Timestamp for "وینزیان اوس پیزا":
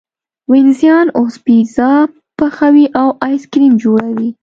0.51-1.91